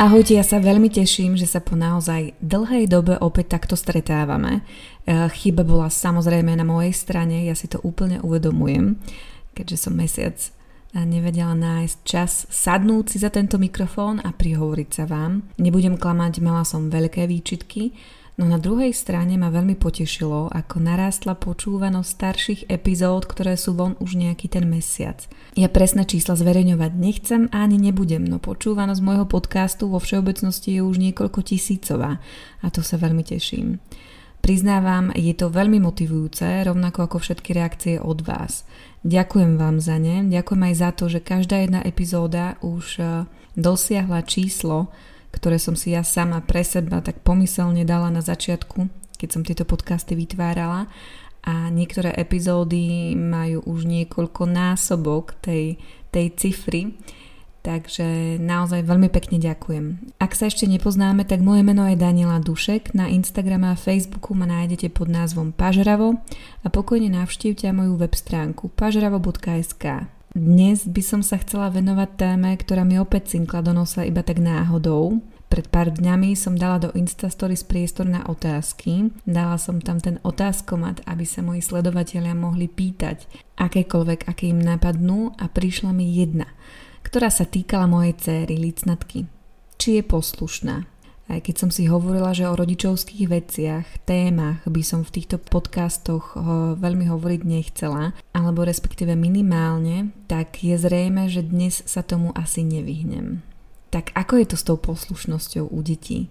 Ahojte, 0.00 0.32
ja 0.32 0.40
sa 0.40 0.64
veľmi 0.64 0.88
teším, 0.88 1.36
že 1.36 1.44
sa 1.44 1.60
po 1.60 1.76
naozaj 1.76 2.32
dlhej 2.40 2.88
dobe 2.88 3.20
opäť 3.20 3.60
takto 3.60 3.76
stretávame. 3.76 4.64
E, 5.04 5.28
chyba 5.28 5.60
bola 5.60 5.92
samozrejme 5.92 6.56
na 6.56 6.64
mojej 6.64 6.96
strane, 6.96 7.44
ja 7.44 7.52
si 7.52 7.68
to 7.68 7.84
úplne 7.84 8.16
uvedomujem, 8.24 8.96
keďže 9.52 9.76
som 9.76 9.92
mesiac 9.92 10.40
nevedela 10.96 11.52
nájsť 11.52 11.98
čas 12.00 12.48
sadnúť 12.48 13.12
si 13.12 13.16
za 13.20 13.28
tento 13.28 13.60
mikrofón 13.60 14.24
a 14.24 14.32
prihovoriť 14.32 14.88
sa 14.88 15.04
vám. 15.04 15.44
Nebudem 15.60 16.00
klamať, 16.00 16.40
mala 16.40 16.64
som 16.64 16.88
veľké 16.88 17.28
výčitky, 17.28 17.92
No 18.40 18.48
na 18.48 18.56
druhej 18.56 18.96
strane 18.96 19.36
ma 19.36 19.52
veľmi 19.52 19.76
potešilo, 19.76 20.48
ako 20.48 20.80
narástla 20.80 21.36
počúvanosť 21.36 22.08
starších 22.08 22.60
epizód, 22.72 23.28
ktoré 23.28 23.52
sú 23.60 23.76
von 23.76 24.00
už 24.00 24.16
nejaký 24.16 24.48
ten 24.48 24.64
mesiac. 24.64 25.28
Ja 25.60 25.68
presné 25.68 26.08
čísla 26.08 26.40
zverejňovať 26.40 26.92
nechcem 26.96 27.52
a 27.52 27.68
ani 27.68 27.76
nebudem, 27.76 28.24
no 28.24 28.40
počúvanosť 28.40 29.04
môjho 29.04 29.28
podcastu 29.28 29.92
vo 29.92 30.00
všeobecnosti 30.00 30.72
je 30.72 30.80
už 30.80 30.96
niekoľko 30.96 31.36
tisícová 31.44 32.16
a 32.64 32.66
to 32.72 32.80
sa 32.80 32.96
veľmi 32.96 33.20
teším. 33.20 33.76
Priznávam, 34.40 35.12
je 35.12 35.36
to 35.36 35.52
veľmi 35.52 35.76
motivujúce, 35.76 36.64
rovnako 36.64 37.12
ako 37.12 37.20
všetky 37.20 37.52
reakcie 37.52 38.00
od 38.00 38.24
vás. 38.24 38.64
Ďakujem 39.04 39.60
vám 39.60 39.84
za 39.84 40.00
ne, 40.00 40.24
ďakujem 40.24 40.62
aj 40.64 40.74
za 40.80 40.90
to, 40.96 41.12
že 41.12 41.20
každá 41.20 41.60
jedna 41.60 41.84
epizóda 41.84 42.56
už 42.64 43.04
eh, 43.04 43.28
dosiahla 43.60 44.24
číslo, 44.24 44.88
ktoré 45.30 45.58
som 45.62 45.78
si 45.78 45.94
ja 45.94 46.02
sama 46.02 46.42
pre 46.42 46.66
seba 46.66 47.00
tak 47.00 47.22
pomyselne 47.22 47.86
dala 47.86 48.10
na 48.10 48.20
začiatku, 48.20 48.86
keď 49.16 49.28
som 49.30 49.42
tieto 49.46 49.64
podcasty 49.64 50.18
vytvárala 50.18 50.90
a 51.40 51.72
niektoré 51.72 52.12
epizódy 52.20 53.16
majú 53.16 53.64
už 53.64 53.88
niekoľko 53.88 54.44
násobok 54.44 55.40
tej, 55.40 55.80
tej 56.12 56.26
cifry, 56.36 56.92
takže 57.64 58.36
naozaj 58.40 58.84
veľmi 58.84 59.08
pekne 59.08 59.40
ďakujem. 59.40 60.16
Ak 60.20 60.36
sa 60.36 60.52
ešte 60.52 60.68
nepoznáme, 60.68 61.24
tak 61.24 61.40
moje 61.40 61.64
meno 61.64 61.88
je 61.88 61.96
Daniela 61.96 62.40
Dušek, 62.44 62.92
na 62.92 63.08
Instagrame 63.08 63.72
a 63.72 63.76
Facebooku 63.76 64.36
ma 64.36 64.44
nájdete 64.44 64.92
pod 64.92 65.08
názvom 65.08 65.56
Pažravo 65.56 66.20
a 66.60 66.66
pokojne 66.68 67.08
navštívte 67.08 67.72
moju 67.72 67.96
web 67.96 68.12
stránku 68.12 68.68
pažravo.sk. 68.76 70.19
Dnes 70.30 70.86
by 70.86 71.02
som 71.02 71.26
sa 71.26 71.42
chcela 71.42 71.74
venovať 71.74 72.10
téme, 72.14 72.54
ktorá 72.54 72.86
mi 72.86 73.02
opäť 73.02 73.34
cinkla 73.34 73.66
do 73.66 73.74
nosa 73.74 74.06
iba 74.06 74.22
tak 74.22 74.38
náhodou. 74.38 75.18
Pred 75.50 75.66
pár 75.66 75.90
dňami 75.90 76.38
som 76.38 76.54
dala 76.54 76.78
do 76.78 76.94
Instastories 76.94 77.66
priestor 77.66 78.06
na 78.06 78.22
otázky. 78.22 79.10
Dala 79.26 79.58
som 79.58 79.82
tam 79.82 79.98
ten 79.98 80.22
otázkomat, 80.22 81.02
aby 81.10 81.26
sa 81.26 81.42
moji 81.42 81.58
sledovatelia 81.58 82.38
mohli 82.38 82.70
pýtať 82.70 83.26
akékoľvek, 83.58 84.30
aké 84.30 84.54
im 84.54 84.62
napadnú 84.62 85.34
a 85.34 85.50
prišla 85.50 85.90
mi 85.90 86.14
jedna, 86.14 86.46
ktorá 87.02 87.26
sa 87.26 87.42
týkala 87.42 87.90
mojej 87.90 88.14
céry, 88.22 88.54
licnatky. 88.54 89.26
Či 89.82 89.98
je 89.98 90.02
poslušná? 90.06 90.86
Aj 91.30 91.38
keď 91.38 91.62
som 91.62 91.70
si 91.70 91.86
hovorila, 91.86 92.34
že 92.34 92.50
o 92.50 92.58
rodičovských 92.58 93.30
veciach, 93.30 93.86
témach 94.02 94.66
by 94.66 94.82
som 94.82 95.06
v 95.06 95.14
týchto 95.14 95.38
podcastoch 95.38 96.34
ho 96.34 96.74
veľmi 96.74 97.06
hovoriť 97.06 97.46
nechcela, 97.46 98.18
alebo 98.34 98.66
respektíve 98.66 99.14
minimálne, 99.14 100.10
tak 100.26 100.58
je 100.58 100.74
zrejme, 100.74 101.30
že 101.30 101.46
dnes 101.46 101.86
sa 101.86 102.02
tomu 102.02 102.34
asi 102.34 102.66
nevyhnem. 102.66 103.46
Tak 103.94 104.10
ako 104.18 104.42
je 104.42 104.46
to 104.50 104.56
s 104.58 104.66
tou 104.66 104.74
poslušnosťou 104.74 105.70
u 105.70 105.78
detí? 105.86 106.26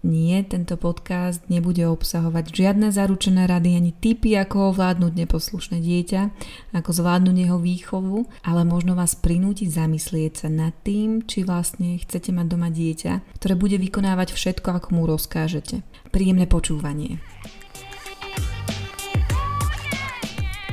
Nie, 0.00 0.40
tento 0.48 0.80
podcast 0.80 1.44
nebude 1.52 1.84
obsahovať 1.84 2.56
žiadne 2.56 2.88
zaručené 2.88 3.44
rady 3.44 3.76
ani 3.76 3.92
typy, 3.92 4.32
ako 4.32 4.72
ovládnuť 4.72 5.12
neposlušné 5.12 5.76
dieťa, 5.76 6.22
ako 6.72 6.90
zvládnuť 6.90 7.36
jeho 7.36 7.60
výchovu, 7.60 8.24
ale 8.40 8.64
možno 8.64 8.96
vás 8.96 9.12
prinútiť 9.12 9.68
zamyslieť 9.68 10.32
sa 10.40 10.48
nad 10.48 10.72
tým, 10.80 11.28
či 11.28 11.44
vlastne 11.44 12.00
chcete 12.00 12.32
mať 12.32 12.46
doma 12.48 12.72
dieťa, 12.72 13.36
ktoré 13.36 13.54
bude 13.60 13.76
vykonávať 13.76 14.32
všetko, 14.32 14.80
ako 14.80 14.88
mu 14.96 15.04
rozkážete. 15.04 15.84
Príjemné 16.08 16.48
počúvanie. 16.48 17.20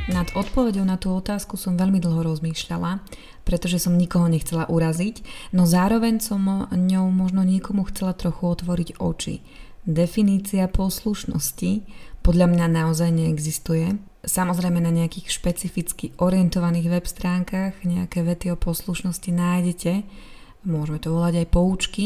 Nad 0.07 0.31
odpovedou 0.39 0.87
na 0.87 0.95
tú 0.95 1.11
otázku 1.11 1.59
som 1.59 1.75
veľmi 1.75 1.99
dlho 1.99 2.23
rozmýšľala, 2.23 3.03
pretože 3.43 3.83
som 3.83 3.99
nikoho 3.99 4.31
nechcela 4.31 4.63
uraziť, 4.63 5.19
no 5.51 5.67
zároveň 5.67 6.23
som 6.23 6.67
ňou 6.71 7.11
možno 7.11 7.43
niekomu 7.43 7.83
chcela 7.91 8.15
trochu 8.15 8.47
otvoriť 8.47 9.03
oči. 9.03 9.43
Definícia 9.83 10.71
poslušnosti 10.71 11.83
podľa 12.23 12.47
mňa 12.55 12.65
naozaj 12.71 13.11
neexistuje. 13.11 13.99
Samozrejme 14.23 14.79
na 14.79 14.95
nejakých 14.95 15.27
špecificky 15.27 16.15
orientovaných 16.23 16.87
web 16.87 17.05
stránkach 17.07 17.75
nejaké 17.83 18.23
vety 18.23 18.51
o 18.51 18.59
poslušnosti 18.59 19.31
nájdete, 19.31 20.07
môžeme 20.67 21.03
to 21.03 21.11
volať 21.11 21.43
aj 21.43 21.47
poučky, 21.51 22.05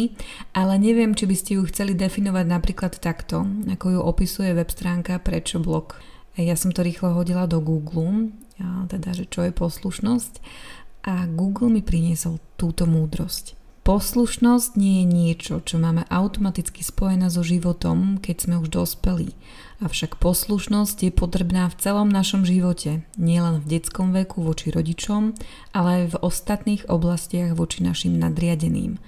ale 0.57 0.81
neviem, 0.81 1.13
či 1.13 1.29
by 1.29 1.35
ste 1.37 1.51
ju 1.57 1.69
chceli 1.69 1.93
definovať 1.93 2.45
napríklad 2.49 2.97
takto, 2.97 3.45
ako 3.69 3.85
ju 3.93 3.99
opisuje 4.01 4.53
web 4.57 4.69
stránka 4.73 5.21
Prečo 5.21 5.61
blog. 5.61 5.97
Ja 6.39 6.55
som 6.55 6.71
to 6.71 6.83
rýchlo 6.83 7.11
hodila 7.11 7.43
do 7.47 7.59
Google, 7.59 8.31
teda, 8.87 9.11
že 9.11 9.27
čo 9.27 9.43
je 9.43 9.51
poslušnosť 9.51 10.33
a 11.01 11.25
Google 11.27 11.73
mi 11.73 11.81
priniesol 11.81 12.37
túto 12.55 12.85
múdrosť. 12.85 13.57
Poslušnosť 13.81 14.77
nie 14.77 15.01
je 15.01 15.05
niečo, 15.09 15.53
čo 15.65 15.81
máme 15.81 16.05
automaticky 16.05 16.85
spojené 16.85 17.33
so 17.33 17.41
životom, 17.41 18.21
keď 18.21 18.45
sme 18.45 18.55
už 18.61 18.69
dospelí. 18.69 19.33
Avšak 19.81 20.21
poslušnosť 20.21 21.09
je 21.09 21.11
potrebná 21.11 21.65
v 21.65 21.77
celom 21.81 22.05
našom 22.05 22.45
živote, 22.45 23.01
nielen 23.17 23.65
v 23.65 23.69
detskom 23.73 24.13
veku 24.13 24.45
voči 24.45 24.69
rodičom, 24.69 25.33
ale 25.73 25.89
aj 25.89 26.03
v 26.13 26.19
ostatných 26.21 26.85
oblastiach 26.93 27.57
voči 27.57 27.81
našim 27.81 28.13
nadriadeným. 28.21 29.01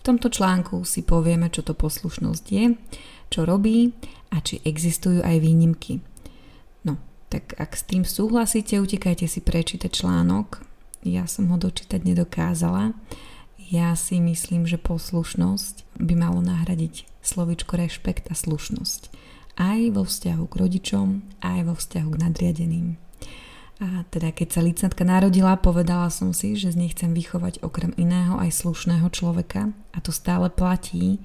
V 0.00 0.02
tomto 0.02 0.32
článku 0.32 0.88
si 0.88 1.04
povieme, 1.04 1.52
čo 1.52 1.60
to 1.60 1.76
poslušnosť 1.76 2.44
je, 2.48 2.64
čo 3.28 3.44
robí 3.44 3.92
a 4.32 4.40
či 4.40 4.64
existujú 4.64 5.20
aj 5.20 5.36
výnimky. 5.36 6.00
Tak 7.34 7.58
ak 7.58 7.74
s 7.74 7.82
tým 7.82 8.06
súhlasíte, 8.06 8.78
utekajte 8.78 9.26
si 9.26 9.42
prečítať 9.42 9.90
článok. 9.90 10.62
Ja 11.02 11.26
som 11.26 11.50
ho 11.50 11.58
dočítať 11.58 12.06
nedokázala. 12.06 12.94
Ja 13.58 13.98
si 13.98 14.22
myslím, 14.22 14.70
že 14.70 14.78
poslušnosť 14.78 15.98
by 15.98 16.14
malo 16.14 16.38
nahradiť 16.38 17.10
slovičko 17.26 17.74
rešpekt 17.74 18.30
a 18.30 18.38
slušnosť. 18.38 19.10
Aj 19.58 19.82
vo 19.90 20.06
vzťahu 20.06 20.46
k 20.46 20.54
rodičom, 20.54 21.26
aj 21.42 21.60
vo 21.66 21.74
vzťahu 21.74 22.08
k 22.14 22.20
nadriadeným. 22.22 22.88
A 23.82 24.06
teda 24.14 24.30
keď 24.30 24.48
sa 24.54 24.62
licnatka 24.62 25.02
narodila, 25.02 25.58
povedala 25.58 26.14
som 26.14 26.30
si, 26.30 26.54
že 26.54 26.70
z 26.70 26.86
nej 26.86 26.94
chcem 26.94 27.10
vychovať 27.18 27.66
okrem 27.66 27.90
iného 27.98 28.38
aj 28.38 28.62
slušného 28.62 29.10
človeka 29.10 29.74
a 29.90 29.98
to 29.98 30.14
stále 30.14 30.46
platí, 30.54 31.18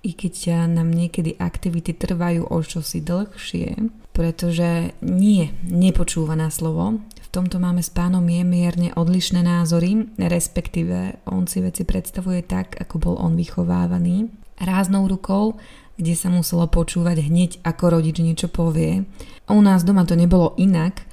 i 0.00 0.16
keď 0.16 0.66
nám 0.68 0.88
niekedy 0.90 1.36
aktivity 1.36 1.92
trvajú 1.92 2.48
o 2.48 2.58
čosi 2.64 3.04
dlhšie, 3.04 3.76
pretože 4.16 4.96
nie, 5.04 5.52
nepočúva 5.64 6.36
na 6.36 6.48
slovo. 6.48 7.00
V 7.00 7.28
tomto 7.30 7.62
máme 7.62 7.84
s 7.84 7.92
pánom 7.94 8.24
mierne 8.24 8.90
odlišné 8.96 9.44
názory, 9.46 10.08
respektíve 10.18 11.22
on 11.30 11.46
si 11.46 11.62
veci 11.62 11.86
predstavuje 11.86 12.42
tak, 12.42 12.80
ako 12.80 12.94
bol 12.98 13.14
on 13.22 13.38
vychovávaný. 13.38 14.32
Ráznou 14.60 15.06
rukou, 15.06 15.56
kde 16.00 16.16
sa 16.16 16.32
muselo 16.32 16.66
počúvať 16.66 17.28
hneď, 17.28 17.50
ako 17.62 18.00
rodič 18.00 18.18
niečo 18.24 18.48
povie. 18.48 19.04
U 19.52 19.60
nás 19.60 19.84
doma 19.84 20.08
to 20.08 20.16
nebolo 20.16 20.56
inak, 20.56 21.04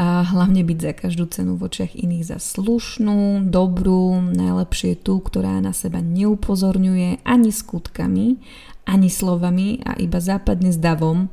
a 0.00 0.24
hlavne 0.24 0.64
byť 0.64 0.78
za 0.80 0.92
každú 0.96 1.24
cenu 1.28 1.60
v 1.60 1.68
očiach 1.68 1.92
iných 1.92 2.24
za 2.24 2.38
slušnú, 2.40 3.44
dobrú, 3.52 4.24
najlepšie 4.32 4.96
tú, 4.96 5.20
ktorá 5.20 5.60
na 5.60 5.76
seba 5.76 6.00
neupozorňuje 6.00 7.20
ani 7.28 7.50
skutkami, 7.52 8.40
ani 8.88 9.08
slovami 9.12 9.84
a 9.84 9.92
iba 10.00 10.16
západne 10.16 10.72
s 10.72 10.80
davom, 10.80 11.28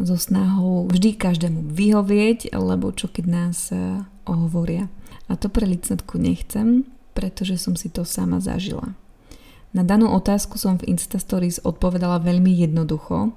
so 0.00 0.16
snahou 0.16 0.88
vždy 0.88 1.14
každému 1.14 1.70
vyhovieť, 1.70 2.56
lebo 2.56 2.88
čo 2.90 3.12
keď 3.12 3.24
nás 3.28 3.68
e, 3.68 4.00
ohovoria. 4.24 4.88
A 5.28 5.36
to 5.36 5.52
pre 5.52 5.68
licnatku 5.68 6.16
nechcem, 6.16 6.88
pretože 7.12 7.60
som 7.60 7.76
si 7.76 7.92
to 7.92 8.08
sama 8.08 8.40
zažila. 8.40 8.96
Na 9.70 9.86
danú 9.86 10.10
otázku 10.10 10.58
som 10.58 10.80
v 10.80 10.90
Instastories 10.90 11.62
odpovedala 11.62 12.18
veľmi 12.18 12.50
jednoducho. 12.50 13.30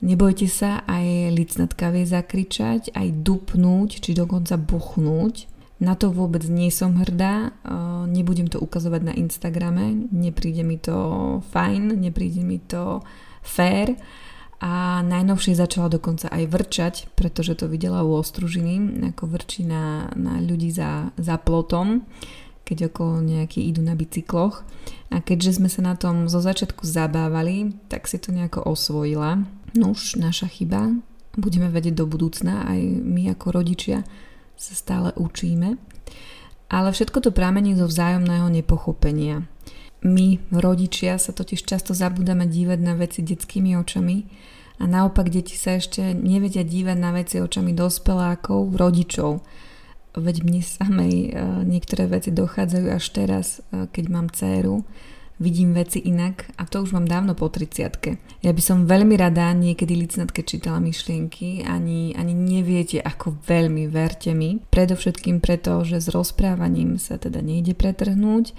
Nebojte 0.00 0.48
sa, 0.48 0.80
aj 0.88 1.36
licnatka 1.36 1.92
vie 1.92 2.08
zakričať, 2.08 2.96
aj 2.96 3.08
dupnúť, 3.20 4.00
či 4.00 4.16
dokonca 4.16 4.56
buchnúť. 4.56 5.44
Na 5.80 5.96
to 5.96 6.12
vôbec 6.12 6.44
nie 6.48 6.68
som 6.72 6.96
hrdá, 6.96 7.48
e, 7.48 7.74
nebudem 8.08 8.48
to 8.48 8.60
ukazovať 8.60 9.00
na 9.00 9.14
Instagrame, 9.16 10.08
nepríde 10.12 10.60
mi 10.60 10.76
to 10.76 10.96
fajn, 11.52 12.00
nepríde 12.00 12.44
mi 12.44 12.60
to 12.60 13.00
fair, 13.40 13.96
a 14.60 15.00
najnovšie 15.00 15.56
začala 15.56 15.88
dokonca 15.88 16.28
aj 16.28 16.44
vrčať, 16.52 16.94
pretože 17.16 17.56
to 17.56 17.64
videla 17.64 18.04
u 18.04 18.12
ostružiny, 18.12 19.00
ako 19.08 19.24
vrčí 19.32 19.64
na, 19.64 20.12
na 20.12 20.36
ľudí 20.36 20.68
za, 20.68 21.16
za 21.16 21.40
plotom, 21.40 22.04
keď 22.68 22.92
okolo 22.92 23.24
nejakí 23.24 23.64
idú 23.64 23.80
na 23.80 23.96
bicykloch. 23.96 24.60
A 25.08 25.24
keďže 25.24 25.58
sme 25.58 25.72
sa 25.72 25.80
na 25.80 25.96
tom 25.96 26.28
zo 26.28 26.44
začiatku 26.44 26.84
zabávali, 26.84 27.72
tak 27.88 28.04
si 28.04 28.20
to 28.20 28.36
nejako 28.36 28.60
osvojila. 28.68 29.48
No 29.76 29.94
už 29.94 30.18
naša 30.18 30.50
chyba, 30.50 30.98
budeme 31.38 31.70
vedieť 31.70 31.94
do 31.94 32.06
budúcna, 32.10 32.66
aj 32.66 32.80
my 33.00 33.30
ako 33.34 33.46
rodičia 33.54 34.02
sa 34.58 34.74
stále 34.74 35.14
učíme. 35.16 35.78
Ale 36.70 36.88
všetko 36.94 37.18
to 37.18 37.30
pramení 37.34 37.74
zo 37.74 37.90
vzájomného 37.90 38.46
nepochopenia. 38.50 39.42
My, 40.00 40.40
rodičia, 40.48 41.20
sa 41.20 41.34
totiž 41.34 41.66
často 41.66 41.92
zabúdame 41.92 42.48
dívať 42.48 42.78
na 42.80 42.94
veci 42.96 43.20
detskými 43.20 43.76
očami 43.76 44.24
a 44.80 44.88
naopak 44.88 45.28
deti 45.28 45.60
sa 45.60 45.76
ešte 45.76 46.16
nevedia 46.16 46.64
dívať 46.64 46.96
na 46.96 47.12
veci 47.12 47.36
očami 47.36 47.76
dospelákov, 47.76 48.80
rodičov. 48.80 49.44
Veď 50.16 50.36
mne 50.40 50.62
samej 50.64 51.14
e, 51.14 51.30
niektoré 51.68 52.08
veci 52.08 52.32
dochádzajú 52.32 52.86
až 52.88 53.04
teraz, 53.12 53.46
e, 53.70 53.86
keď 53.92 54.04
mám 54.08 54.26
dceru, 54.32 54.88
vidím 55.40 55.72
veci 55.72 56.04
inak 56.04 56.52
a 56.60 56.68
to 56.68 56.84
už 56.84 56.92
mám 56.92 57.08
dávno 57.08 57.32
po 57.32 57.48
30 57.48 58.44
Ja 58.44 58.52
by 58.52 58.62
som 58.62 58.84
veľmi 58.84 59.16
rada 59.16 59.48
niekedy 59.56 59.96
licnatke 59.96 60.44
čítala 60.44 60.78
myšlienky, 60.84 61.64
ani, 61.64 62.12
ani 62.12 62.36
neviete 62.36 63.00
ako 63.00 63.40
veľmi, 63.48 63.88
verte 63.88 64.36
mi. 64.36 64.60
Predovšetkým 64.68 65.40
preto, 65.40 65.80
že 65.82 66.04
s 66.04 66.12
rozprávaním 66.12 67.00
sa 67.00 67.16
teda 67.16 67.40
nejde 67.40 67.72
pretrhnúť, 67.72 68.52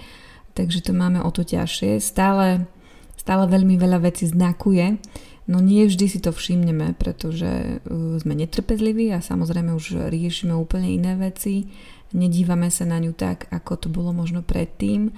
takže 0.58 0.82
to 0.82 0.92
máme 0.92 1.22
o 1.22 1.30
to 1.30 1.46
ťažšie. 1.46 2.02
Stále, 2.02 2.66
stále 3.14 3.46
veľmi 3.46 3.78
veľa 3.78 4.02
vecí 4.02 4.26
znakuje, 4.26 4.98
no 5.46 5.62
nie 5.62 5.86
vždy 5.86 6.06
si 6.10 6.18
to 6.18 6.34
všimneme, 6.34 6.98
pretože 6.98 7.78
uh, 7.78 8.18
sme 8.18 8.34
netrpezliví 8.34 9.14
a 9.14 9.22
samozrejme 9.22 9.70
už 9.70 10.10
riešime 10.10 10.50
úplne 10.58 10.90
iné 10.90 11.14
veci, 11.14 11.70
nedívame 12.10 12.74
sa 12.74 12.84
na 12.90 12.98
ňu 12.98 13.14
tak, 13.14 13.46
ako 13.54 13.86
to 13.86 13.88
bolo 13.88 14.10
možno 14.10 14.42
predtým, 14.42 15.14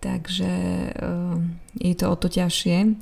takže 0.00 0.52
uh, 0.96 1.38
je 1.76 1.94
to 1.96 2.06
o 2.08 2.16
to 2.16 2.28
ťažšie. 2.28 2.96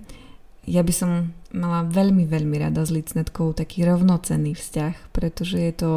Ja 0.65 0.81
by 0.81 0.93
som 0.95 1.11
mala 1.53 1.85
veľmi, 1.87 2.25
veľmi 2.25 2.57
rada 2.57 2.83
s 2.83 2.91
licnetkou 2.91 3.53
taký 3.53 3.85
rovnocenný 3.85 4.57
vzťah, 4.57 5.13
pretože 5.13 5.61
je 5.61 5.73
to 5.77 5.91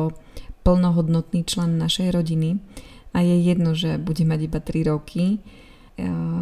plnohodnotný 0.67 1.47
člen 1.47 1.79
našej 1.79 2.11
rodiny 2.11 2.59
a 3.15 3.23
je 3.23 3.39
jedno, 3.39 3.71
že 3.71 3.95
bude 3.95 4.27
mať 4.27 4.39
iba 4.51 4.59
3 4.59 4.91
roky. 4.91 5.25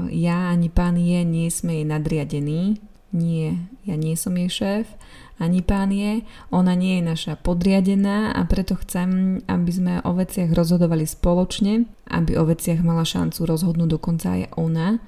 Ja 0.10 0.50
ani 0.50 0.68
pán 0.74 0.98
je 0.98 1.22
nie 1.22 1.48
sme 1.54 1.80
jej 1.80 1.88
nadriadení. 1.88 2.81
Nie, 3.16 3.56
ja 3.88 3.96
nie 3.96 4.19
som 4.19 4.36
jej 4.36 4.52
šéf, 4.52 4.92
ani 5.36 5.60
pán 5.60 5.92
je. 5.92 6.24
Ona 6.52 6.74
nie 6.80 7.00
je 7.00 7.04
naša 7.04 7.34
podriadená 7.36 8.32
a 8.32 8.42
preto 8.48 8.80
chcem, 8.80 9.42
aby 9.52 9.72
sme 9.72 9.94
o 10.08 10.16
veciach 10.16 10.56
rozhodovali 10.56 11.04
spoločne, 11.04 11.88
aby 12.08 12.40
o 12.40 12.48
veciach 12.48 12.80
mala 12.80 13.04
šancu 13.04 13.44
rozhodnúť 13.44 13.90
dokonca 14.00 14.40
aj 14.40 14.44
ona. 14.56 15.04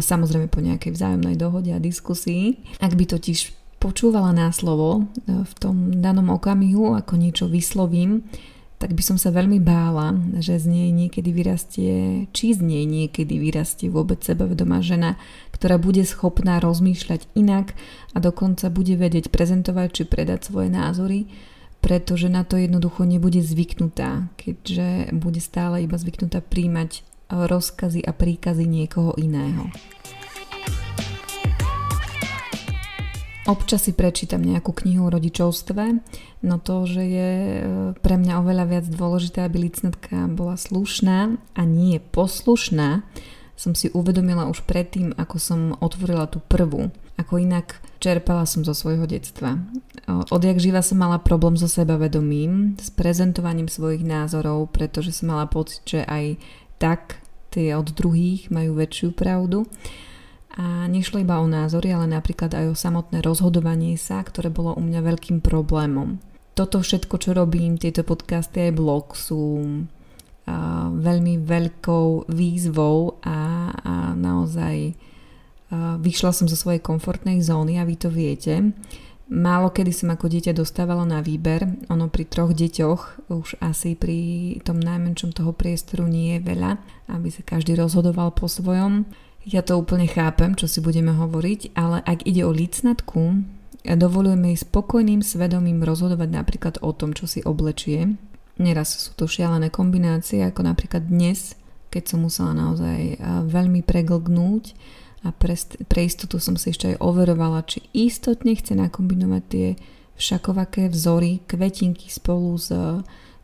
Samozrejme 0.00 0.48
po 0.48 0.64
nejakej 0.64 0.96
vzájomnej 0.96 1.36
dohode 1.36 1.68
a 1.72 1.80
diskusii. 1.80 2.60
Ak 2.80 2.96
by 2.96 3.04
totiž 3.04 3.52
počúvala 3.76 4.32
na 4.32 4.48
slovo 4.48 5.04
e, 5.04 5.44
v 5.44 5.52
tom 5.60 6.00
danom 6.00 6.32
okamihu, 6.32 6.96
ako 6.96 7.20
niečo 7.20 7.44
vyslovím, 7.44 8.24
tak 8.76 8.92
by 8.92 9.02
som 9.02 9.16
sa 9.16 9.32
veľmi 9.32 9.56
bála, 9.56 10.12
že 10.36 10.60
z 10.60 10.68
nej 10.68 10.88
niekedy 10.92 11.32
vyrastie, 11.32 11.94
či 12.36 12.52
z 12.52 12.60
nej 12.60 12.84
niekedy 12.84 13.40
vyrastie 13.40 13.88
vôbec 13.88 14.20
sebavedomá 14.20 14.84
žena, 14.84 15.16
ktorá 15.56 15.80
bude 15.80 16.04
schopná 16.04 16.60
rozmýšľať 16.60 17.32
inak 17.32 17.72
a 18.12 18.20
dokonca 18.20 18.68
bude 18.68 19.00
vedieť 19.00 19.32
prezentovať 19.32 19.88
či 19.96 20.02
predať 20.04 20.52
svoje 20.52 20.68
názory, 20.68 21.24
pretože 21.80 22.28
na 22.28 22.44
to 22.44 22.60
jednoducho 22.60 23.08
nebude 23.08 23.40
zvyknutá, 23.40 24.28
keďže 24.36 25.16
bude 25.16 25.40
stále 25.40 25.88
iba 25.88 25.96
zvyknutá 25.96 26.44
príjmať 26.44 27.00
rozkazy 27.32 28.04
a 28.04 28.12
príkazy 28.12 28.68
niekoho 28.68 29.16
iného. 29.16 29.72
Občas 33.46 33.86
si 33.86 33.94
prečítam 33.94 34.42
nejakú 34.42 34.74
knihu 34.74 35.06
o 35.06 35.14
rodičovstve, 35.14 35.84
no 36.42 36.56
to, 36.58 36.82
že 36.82 37.02
je 37.06 37.30
e, 37.30 37.60
pre 37.94 38.18
mňa 38.18 38.42
oveľa 38.42 38.64
viac 38.66 38.86
dôležité, 38.90 39.46
aby 39.46 39.70
licnetka 39.70 40.26
bola 40.34 40.58
slušná 40.58 41.38
a 41.54 41.62
nie 41.62 42.02
poslušná, 42.02 43.06
som 43.54 43.72
si 43.78 43.86
uvedomila 43.94 44.50
už 44.50 44.66
predtým, 44.66 45.14
ako 45.14 45.36
som 45.38 45.60
otvorila 45.78 46.26
tú 46.26 46.42
prvú. 46.42 46.90
Ako 47.16 47.38
inak 47.38 47.78
čerpala 48.02 48.44
som 48.50 48.66
zo 48.66 48.74
svojho 48.74 49.06
detstva. 49.06 49.56
Odjak 50.28 50.58
živa 50.58 50.82
som 50.82 50.98
mala 50.98 51.22
problém 51.22 51.54
so 51.54 51.70
sebavedomím, 51.70 52.76
s 52.76 52.90
prezentovaním 52.92 53.70
svojich 53.70 54.02
názorov, 54.02 54.74
pretože 54.74 55.14
som 55.14 55.32
mala 55.32 55.46
pocit, 55.48 55.86
že 55.86 56.02
aj 56.04 56.36
tak 56.82 57.22
tie 57.54 57.72
od 57.72 57.94
druhých 57.94 58.52
majú 58.52 58.76
väčšiu 58.76 59.16
pravdu 59.16 59.64
a 60.56 60.88
nešlo 60.88 61.20
iba 61.20 61.36
o 61.36 61.46
názory, 61.46 61.92
ale 61.92 62.08
napríklad 62.08 62.56
aj 62.56 62.66
o 62.72 62.76
samotné 62.76 63.20
rozhodovanie 63.20 64.00
sa, 64.00 64.24
ktoré 64.24 64.48
bolo 64.48 64.72
u 64.72 64.80
mňa 64.80 65.04
veľkým 65.04 65.44
problémom. 65.44 66.16
Toto 66.56 66.80
všetko, 66.80 67.20
čo 67.20 67.36
robím, 67.36 67.76
tieto 67.76 68.00
podcasty 68.00 68.72
aj 68.72 68.72
blog 68.72 69.12
sú 69.12 69.60
a, 70.48 70.88
veľmi 70.88 71.44
veľkou 71.44 72.32
výzvou 72.32 73.20
a, 73.20 73.68
a 73.76 73.94
naozaj 74.16 74.96
a, 75.68 76.00
vyšla 76.00 76.32
som 76.32 76.48
zo 76.48 76.56
svojej 76.56 76.80
komfortnej 76.80 77.44
zóny 77.44 77.76
a 77.76 77.84
vy 77.84 77.96
to 78.00 78.08
viete. 78.08 78.72
Málo 79.26 79.74
kedy 79.74 79.90
som 79.90 80.14
ako 80.14 80.30
dieťa 80.30 80.54
dostávala 80.54 81.02
na 81.02 81.18
výber, 81.18 81.66
ono 81.90 82.06
pri 82.06 82.30
troch 82.30 82.54
deťoch 82.54 83.28
už 83.28 83.58
asi 83.58 83.98
pri 83.98 84.54
tom 84.62 84.78
najmenšom 84.78 85.34
toho 85.34 85.50
priestoru 85.50 86.06
nie 86.06 86.38
je 86.38 86.46
veľa, 86.46 86.78
aby 87.10 87.28
sa 87.28 87.42
každý 87.42 87.74
rozhodoval 87.74 88.32
po 88.32 88.46
svojom. 88.46 89.04
Ja 89.46 89.62
to 89.62 89.78
úplne 89.78 90.10
chápem, 90.10 90.58
čo 90.58 90.66
si 90.66 90.82
budeme 90.82 91.14
hovoriť, 91.14 91.78
ale 91.78 92.02
ak 92.02 92.26
ide 92.26 92.42
o 92.42 92.50
licnatku, 92.50 93.46
dovolujeme 93.86 94.50
jej 94.50 94.66
spokojným 94.66 95.22
svedomím 95.22 95.86
rozhodovať 95.86 96.28
napríklad 96.34 96.74
o 96.82 96.90
tom, 96.90 97.14
čo 97.14 97.30
si 97.30 97.46
oblečie. 97.46 98.18
Neraz 98.58 98.98
sú 98.98 99.14
to 99.14 99.30
šialené 99.30 99.70
kombinácie, 99.70 100.42
ako 100.42 100.66
napríklad 100.66 101.06
dnes, 101.06 101.54
keď 101.94 102.02
som 102.10 102.26
musela 102.26 102.58
naozaj 102.58 103.22
veľmi 103.46 103.86
preglgnúť 103.86 104.74
a 105.22 105.30
pre, 105.30 105.54
pre 105.86 106.10
istotu 106.10 106.42
som 106.42 106.58
si 106.58 106.74
ešte 106.74 106.98
aj 106.98 107.00
overovala, 107.04 107.62
či 107.70 107.86
istotne 107.94 108.58
chce 108.58 108.74
nakombinovať 108.74 109.42
tie 109.46 109.78
všakovaké 110.18 110.90
vzory, 110.90 111.46
kvetinky 111.46 112.10
spolu 112.10 112.58
s 112.58 112.74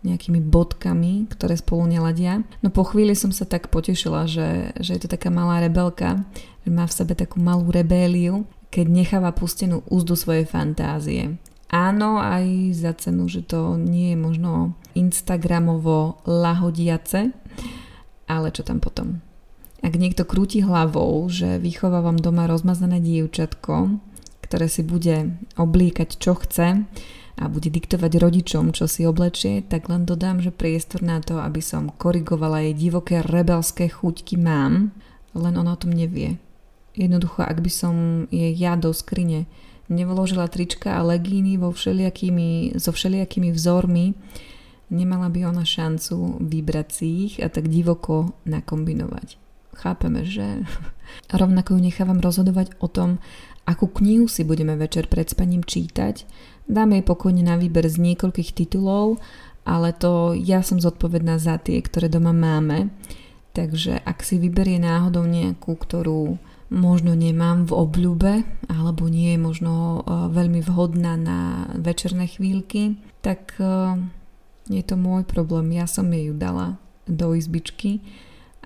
nejakými 0.02 0.42
bodkami, 0.42 1.30
ktoré 1.30 1.54
spolu 1.58 1.86
neladia. 1.86 2.42
No 2.62 2.74
po 2.74 2.82
chvíli 2.86 3.14
som 3.14 3.30
sa 3.30 3.46
tak 3.46 3.70
potešila, 3.70 4.26
že, 4.26 4.74
že 4.82 4.98
je 4.98 5.00
to 5.06 5.12
taká 5.14 5.30
malá 5.30 5.62
rebelka, 5.62 6.26
že 6.66 6.70
má 6.70 6.86
v 6.86 6.96
sebe 6.96 7.14
takú 7.14 7.38
malú 7.38 7.70
rebéliu, 7.70 8.46
keď 8.74 8.86
necháva 8.90 9.30
pustenú 9.30 9.86
úzdu 9.86 10.18
svojej 10.18 10.48
fantázie. 10.48 11.38
Áno, 11.72 12.20
aj 12.20 12.76
za 12.76 12.92
cenu, 12.98 13.32
že 13.32 13.40
to 13.48 13.80
nie 13.80 14.12
je 14.12 14.18
možno 14.20 14.76
Instagramovo 14.92 16.20
lahodiace, 16.28 17.32
ale 18.28 18.52
čo 18.52 18.60
tam 18.60 18.76
potom? 18.76 19.24
Ak 19.82 19.96
niekto 19.98 20.28
krúti 20.28 20.62
hlavou, 20.62 21.26
že 21.32 21.58
vychovávam 21.58 22.20
doma 22.20 22.46
rozmazané 22.46 23.02
dievčatko, 23.02 23.98
ktoré 24.44 24.68
si 24.68 24.84
bude 24.84 25.32
oblíkať 25.56 26.20
čo 26.20 26.36
chce, 26.36 26.84
a 27.40 27.48
bude 27.48 27.72
diktovať 27.72 28.12
rodičom, 28.20 28.76
čo 28.76 28.84
si 28.84 29.08
oblečie, 29.08 29.64
tak 29.64 29.88
len 29.88 30.04
dodám, 30.04 30.44
že 30.44 30.52
priestor 30.52 31.00
na 31.00 31.24
to, 31.24 31.40
aby 31.40 31.64
som 31.64 31.88
korigovala 31.88 32.60
jej 32.68 32.74
divoké 32.76 33.24
rebelské 33.24 33.88
chuťky 33.88 34.36
mám, 34.36 34.92
len 35.32 35.54
ona 35.56 35.72
o 35.72 35.80
tom 35.80 35.96
nevie. 35.96 36.36
Jednoducho, 36.92 37.40
ak 37.40 37.64
by 37.64 37.70
som 37.72 37.94
jej 38.28 38.52
ja 38.52 38.76
do 38.76 38.92
skrine 38.92 39.48
nevložila 39.88 40.48
trička 40.48 41.00
a 41.00 41.04
legíny 41.04 41.56
vo 41.56 41.72
všelijakými, 41.72 42.76
so 42.76 42.92
všelijakými 42.92 43.48
vzormi, 43.52 44.12
nemala 44.92 45.32
by 45.32 45.48
ona 45.48 45.64
šancu 45.64 46.36
vybrať 46.44 46.88
si 46.92 47.06
ich 47.28 47.34
a 47.40 47.48
tak 47.48 47.72
divoko 47.72 48.36
nakombinovať. 48.44 49.40
Chápeme, 49.72 50.28
že 50.28 50.68
rovnako 51.40 51.76
ju 51.76 51.80
nechávam 51.80 52.20
rozhodovať 52.20 52.76
o 52.76 52.92
tom, 52.92 53.16
akú 53.64 53.88
knihu 53.88 54.28
si 54.28 54.44
budeme 54.44 54.76
večer 54.76 55.08
pred 55.08 55.24
spaním 55.32 55.64
čítať 55.64 56.28
Dáme 56.66 57.02
jej 57.02 57.06
pokojne 57.06 57.42
na 57.42 57.58
výber 57.58 57.84
z 57.90 57.98
niekoľkých 57.98 58.54
titulov, 58.54 59.18
ale 59.62 59.94
to 59.94 60.34
ja 60.34 60.62
som 60.62 60.82
zodpovedná 60.82 61.38
za 61.38 61.58
tie, 61.58 61.78
ktoré 61.82 62.10
doma 62.10 62.34
máme. 62.34 62.90
Takže 63.52 64.00
ak 64.00 64.24
si 64.24 64.40
vyberie 64.40 64.80
náhodou 64.80 65.28
nejakú, 65.28 65.76
ktorú 65.76 66.40
možno 66.72 67.12
nemám 67.12 67.68
v 67.68 67.72
obľúbe, 67.76 68.32
alebo 68.72 69.12
nie 69.12 69.36
je 69.36 69.40
možno 69.44 69.72
e, 69.72 69.98
veľmi 70.32 70.64
vhodná 70.64 71.20
na 71.20 71.68
večerné 71.76 72.32
chvíľky, 72.32 72.96
tak 73.20 73.60
e, 73.60 74.00
je 74.72 74.80
to 74.80 74.96
môj 74.96 75.28
problém. 75.28 75.76
Ja 75.76 75.84
som 75.84 76.08
jej 76.08 76.32
ju 76.32 76.34
dala 76.34 76.80
do 77.04 77.36
izbičky 77.36 78.00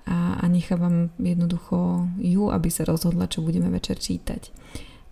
a, 0.07 0.39
a 0.39 0.43
nechávam 0.47 1.11
jednoducho 1.19 2.07
ju, 2.23 2.47
aby 2.47 2.71
sa 2.71 2.87
rozhodla, 2.87 3.27
čo 3.27 3.43
budeme 3.43 3.67
večer 3.67 3.99
čítať. 3.99 4.55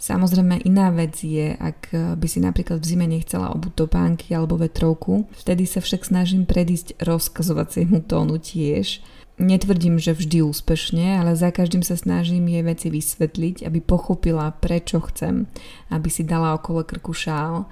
Samozrejme 0.05 0.61
iná 0.69 0.93
vec 0.93 1.17
je, 1.25 1.57
ak 1.57 1.89
by 2.21 2.27
si 2.29 2.37
napríklad 2.37 2.77
v 2.77 2.85
zime 2.85 3.09
nechcela 3.09 3.49
obuť 3.49 3.73
topánky 3.73 4.37
alebo 4.37 4.53
vetrovku, 4.53 5.25
vtedy 5.33 5.65
sa 5.65 5.81
však 5.81 6.05
snažím 6.05 6.45
predísť 6.45 7.01
rozkazovaciemu 7.01 8.05
tónu 8.05 8.37
tiež. 8.37 9.01
Netvrdím, 9.41 9.97
že 9.97 10.13
vždy 10.13 10.45
úspešne, 10.45 11.17
ale 11.17 11.33
za 11.33 11.49
každým 11.49 11.81
sa 11.81 11.97
snažím 11.97 12.45
jej 12.45 12.61
veci 12.61 12.93
vysvetliť, 12.93 13.65
aby 13.65 13.81
pochopila, 13.81 14.53
prečo 14.53 15.01
chcem, 15.09 15.49
aby 15.89 16.07
si 16.13 16.21
dala 16.21 16.53
okolo 16.53 16.85
krku 16.85 17.09
šál, 17.09 17.65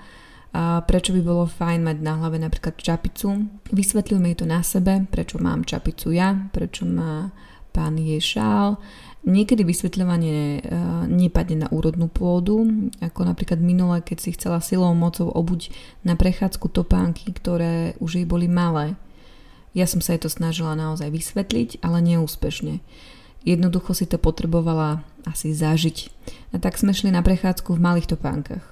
a 0.53 0.81
prečo 0.85 1.13
by 1.13 1.21
bolo 1.21 1.45
fajn 1.45 1.85
mať 1.85 1.97
na 2.01 2.13
hlave 2.17 2.41
napríklad 2.41 2.77
čapicu. 2.81 3.45
Vysvetľujeme 3.69 4.33
jej 4.33 4.37
to 4.41 4.47
na 4.49 4.61
sebe, 4.65 5.05
prečo 5.09 5.37
mám 5.37 5.65
čapicu 5.65 6.13
ja, 6.13 6.33
prečo 6.49 6.85
má 6.89 7.29
pán 7.73 7.97
je 7.97 8.21
šál, 8.21 8.77
Niekedy 9.23 9.63
vysvetľovanie 9.63 10.59
e, 10.59 10.61
nepadne 11.07 11.63
na 11.63 11.67
úrodnú 11.71 12.11
pôdu, 12.11 12.67
ako 12.99 13.23
napríklad 13.23 13.55
minule, 13.63 14.03
keď 14.03 14.17
si 14.19 14.35
chcela 14.35 14.59
silou 14.59 14.91
mocou 14.91 15.31
obuť 15.31 15.71
na 16.03 16.19
prechádzku 16.19 16.67
topánky, 16.67 17.31
ktoré 17.31 17.95
už 18.03 18.19
jej 18.19 18.27
boli 18.27 18.51
malé. 18.51 18.99
Ja 19.71 19.87
som 19.87 20.03
sa 20.03 20.11
jej 20.11 20.21
to 20.21 20.27
snažila 20.27 20.75
naozaj 20.75 21.07
vysvetliť, 21.07 21.79
ale 21.79 22.03
neúspešne. 22.03 22.83
Jednoducho 23.47 23.95
si 23.95 24.11
to 24.11 24.19
potrebovala 24.19 25.07
asi 25.23 25.55
zažiť. 25.55 26.11
A 26.51 26.59
tak 26.59 26.75
sme 26.75 26.91
šli 26.91 27.07
na 27.07 27.23
prechádzku 27.23 27.79
v 27.79 27.83
malých 27.83 28.11
topánkach. 28.11 28.63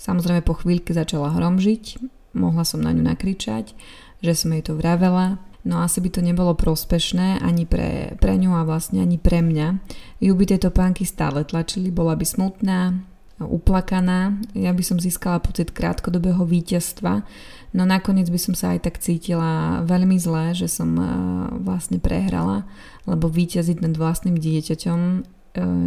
Samozrejme 0.00 0.40
po 0.48 0.56
chvíľke 0.56 0.96
začala 0.96 1.32
hromžiť, 1.36 2.00
mohla 2.36 2.64
som 2.64 2.80
na 2.80 2.92
ňu 2.92 3.04
nakričať, 3.04 3.76
že 4.24 4.32
som 4.32 4.52
jej 4.56 4.64
to 4.64 4.76
vravela, 4.76 5.36
No 5.64 5.80
asi 5.80 6.04
by 6.04 6.12
to 6.12 6.20
nebolo 6.20 6.52
prospešné 6.52 7.40
ani 7.40 7.64
pre, 7.64 8.20
pre 8.20 8.36
ňu 8.36 8.52
a 8.52 8.68
vlastne 8.68 9.00
ani 9.00 9.16
pre 9.16 9.40
mňa. 9.40 9.80
Ju 10.20 10.32
by 10.36 10.44
tieto 10.44 10.68
pánky 10.68 11.08
stále 11.08 11.40
tlačili, 11.40 11.88
bola 11.88 12.12
by 12.12 12.24
smutná, 12.28 13.00
uplakaná, 13.40 14.38
ja 14.54 14.70
by 14.70 14.82
som 14.84 15.02
získala 15.02 15.42
pocit 15.42 15.74
krátkodobého 15.74 16.46
víťazstva, 16.46 17.26
no 17.74 17.82
nakoniec 17.82 18.30
by 18.30 18.38
som 18.38 18.54
sa 18.54 18.76
aj 18.76 18.86
tak 18.86 19.02
cítila 19.02 19.82
veľmi 19.82 20.14
zle, 20.22 20.54
že 20.54 20.70
som 20.70 20.94
uh, 20.94 21.06
vlastne 21.58 21.98
prehrala, 21.98 22.62
lebo 23.10 23.26
víťaziť 23.26 23.82
nad 23.82 23.94
vlastným 23.98 24.38
dieťaťom 24.38 25.00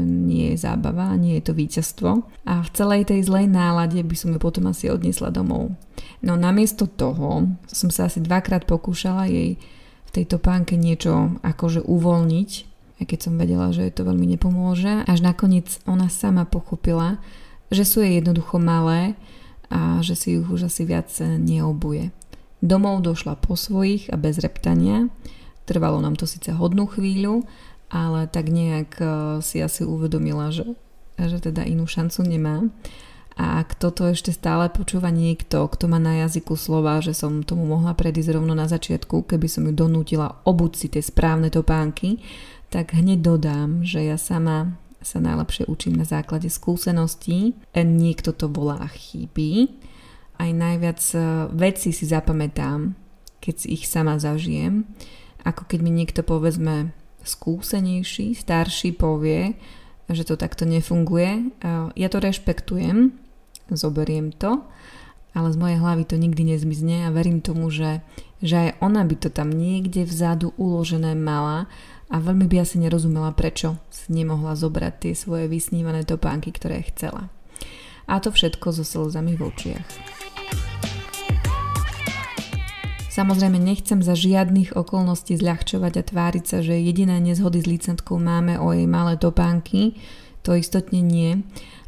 nie 0.07 0.55
je 0.55 0.63
zábava, 0.63 1.11
nie 1.19 1.35
je 1.39 1.51
to 1.51 1.53
víťazstvo. 1.53 2.23
A 2.47 2.63
v 2.63 2.69
celej 2.71 3.11
tej 3.11 3.27
zlej 3.27 3.51
nálade 3.51 3.99
by 3.99 4.15
som 4.15 4.31
ju 4.31 4.39
potom 4.39 4.71
asi 4.71 4.87
odniesla 4.87 5.27
domov. 5.27 5.75
No 6.23 6.39
namiesto 6.39 6.87
toho 6.87 7.51
som 7.67 7.89
sa 7.91 8.07
asi 8.07 8.23
dvakrát 8.23 8.63
pokúšala 8.63 9.27
jej 9.27 9.59
v 10.07 10.09
tejto 10.15 10.39
pánke 10.39 10.79
niečo 10.79 11.35
akože 11.43 11.83
uvoľniť, 11.83 12.49
aj 12.97 13.05
keď 13.05 13.19
som 13.19 13.35
vedela, 13.35 13.69
že 13.75 13.85
jej 13.85 13.93
to 13.93 14.07
veľmi 14.07 14.25
nepomôže. 14.37 15.03
Až 15.05 15.19
nakoniec 15.21 15.83
ona 15.83 16.07
sama 16.07 16.47
pochopila, 16.47 17.19
že 17.67 17.83
sú 17.83 18.01
jej 18.01 18.23
jednoducho 18.23 18.57
malé 18.57 19.19
a 19.67 19.99
že 19.99 20.15
si 20.15 20.39
ich 20.39 20.47
už 20.47 20.71
asi 20.71 20.87
viac 20.87 21.11
neobuje. 21.19 22.15
Domov 22.63 23.05
došla 23.05 23.37
po 23.37 23.53
svojich 23.53 24.09
a 24.09 24.17
bez 24.17 24.39
reptania. 24.41 25.11
Trvalo 25.67 25.99
nám 25.99 26.15
to 26.15 26.23
síce 26.23 26.49
hodnú 26.55 26.87
chvíľu, 26.87 27.43
ale 27.87 28.27
tak 28.27 28.51
nejak 28.51 28.91
eh, 28.99 29.09
si 29.43 29.63
asi 29.63 29.87
uvedomila, 29.87 30.51
že, 30.51 30.75
že 31.19 31.39
teda 31.39 31.63
inú 31.63 31.87
šancu 31.87 32.23
nemá. 32.23 32.67
A 33.37 33.61
ak 33.61 33.77
toto 33.77 34.09
ešte 34.09 34.33
stále 34.33 34.65
počúva 34.73 35.13
niekto, 35.13 35.69
kto 35.69 35.85
má 35.85 36.01
na 36.01 36.25
jazyku 36.25 36.57
slova, 36.57 36.97
že 37.05 37.13
som 37.13 37.45
tomu 37.45 37.69
mohla 37.69 37.93
predísť 37.93 38.33
rovno 38.33 38.57
na 38.57 38.65
začiatku, 38.65 39.29
keby 39.29 39.45
som 39.45 39.69
ju 39.69 39.77
donútila 39.77 40.41
obuť 40.41 40.71
si 40.73 40.87
tie 40.89 41.05
správne 41.05 41.53
topánky, 41.53 42.17
tak 42.73 42.97
hneď 42.97 43.21
dodám, 43.21 43.85
že 43.85 44.09
ja 44.09 44.17
sama 44.17 44.73
sa 45.05 45.21
najlepšie 45.21 45.69
učím 45.69 46.01
na 46.01 46.05
základe 46.09 46.49
skúseností. 46.49 47.53
Niekto 47.77 48.33
to 48.33 48.49
volá 48.49 48.89
chyby. 48.89 49.69
Aj 50.41 50.49
najviac 50.49 50.99
e, 51.13 51.17
vecí 51.53 51.93
si 51.93 52.09
zapamätám, 52.09 52.97
keď 53.39 53.55
si 53.55 53.67
ich 53.77 53.85
sama 53.85 54.17
zažijem. 54.17 54.89
Ako 55.45 55.69
keď 55.69 55.79
mi 55.85 55.91
niekto 55.93 56.25
povedzme 56.25 56.91
skúsenejší, 57.27 58.33
starší 58.33 58.95
povie, 58.95 59.59
že 60.07 60.23
to 60.23 60.39
takto 60.39 60.63
nefunguje. 60.63 61.51
Ja 61.99 62.07
to 62.07 62.23
rešpektujem, 62.23 63.11
zoberiem 63.67 64.31
to, 64.31 64.63
ale 65.35 65.51
z 65.51 65.57
mojej 65.59 65.77
hlavy 65.77 66.03
to 66.07 66.15
nikdy 66.15 66.55
nezmizne 66.55 67.05
a 67.05 67.13
verím 67.13 67.43
tomu, 67.43 67.67
že, 67.69 68.01
že 68.39 68.55
aj 68.55 68.69
ona 68.79 69.03
by 69.03 69.15
to 69.19 69.29
tam 69.29 69.51
niekde 69.51 70.07
vzadu 70.07 70.55
uložené 70.55 71.13
mala 71.13 71.67
a 72.07 72.23
veľmi 72.23 72.47
by 72.47 72.63
asi 72.63 72.79
nerozumela, 72.79 73.35
prečo 73.35 73.75
si 73.91 74.15
nemohla 74.15 74.55
zobrať 74.55 74.93
tie 75.03 75.13
svoje 75.13 75.51
vysnívané 75.51 76.07
topánky, 76.07 76.55
ktoré 76.55 76.87
chcela. 76.87 77.27
A 78.07 78.23
to 78.23 78.31
všetko 78.31 78.71
so 78.71 78.87
slzami 78.87 79.35
v 79.35 79.51
očiach. 79.51 79.87
Samozrejme 83.17 83.57
nechcem 83.57 84.05
za 84.05 84.13
žiadnych 84.13 84.77
okolností 84.77 85.41
zľahčovať 85.41 85.93
a 85.97 86.03
tváriť 86.05 86.43
sa, 86.45 86.61
že 86.61 86.77
jediné 86.77 87.17
nezhody 87.17 87.57
s 87.57 87.65
licentkou 87.65 88.21
máme 88.21 88.61
o 88.61 88.69
jej 88.69 88.85
malé 88.85 89.17
topánky, 89.17 89.97
to 90.45 90.53
istotne 90.53 91.01
nie, 91.01 91.41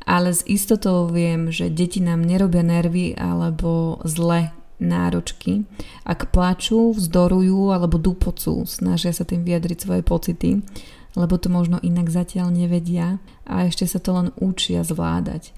ale 0.10 0.34
s 0.34 0.42
istotou 0.50 1.06
viem, 1.06 1.54
že 1.54 1.70
deti 1.70 2.02
nám 2.02 2.26
nerobia 2.26 2.66
nervy 2.66 3.14
alebo 3.14 4.02
zle 4.10 4.50
náročky. 4.82 5.70
Ak 6.02 6.34
plačú, 6.34 6.98
vzdorujú 6.98 7.78
alebo 7.78 8.02
dupocú, 8.02 8.66
snažia 8.66 9.14
sa 9.14 9.22
tým 9.22 9.46
vyjadriť 9.46 9.86
svoje 9.86 10.02
pocity, 10.02 10.66
lebo 11.14 11.38
to 11.38 11.54
možno 11.54 11.78
inak 11.86 12.10
zatiaľ 12.10 12.50
nevedia 12.50 13.22
a 13.46 13.70
ešte 13.70 13.86
sa 13.86 14.02
to 14.02 14.18
len 14.18 14.34
učia 14.42 14.82
zvládať. 14.82 15.54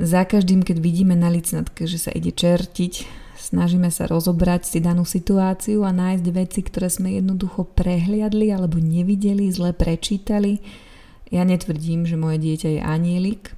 Za 0.00 0.24
každým, 0.24 0.64
keď 0.64 0.80
vidíme 0.80 1.12
na 1.12 1.28
licnatke, 1.28 1.84
že 1.84 2.00
sa 2.00 2.16
ide 2.16 2.32
čertiť, 2.32 3.25
snažíme 3.46 3.94
sa 3.94 4.10
rozobrať 4.10 4.66
si 4.66 4.78
danú 4.82 5.06
situáciu 5.06 5.86
a 5.86 5.94
nájsť 5.94 6.26
veci, 6.34 6.60
ktoré 6.66 6.90
sme 6.90 7.14
jednoducho 7.14 7.62
prehliadli 7.62 8.50
alebo 8.50 8.82
nevideli, 8.82 9.46
zle 9.54 9.70
prečítali. 9.70 10.58
Ja 11.30 11.46
netvrdím, 11.46 12.06
že 12.06 12.18
moje 12.18 12.42
dieťa 12.42 12.68
je 12.78 12.80
anielik, 12.82 13.54